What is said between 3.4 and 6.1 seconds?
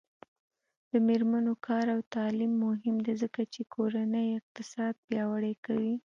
چې کورنۍ اقتصاد پیاوړی کوي.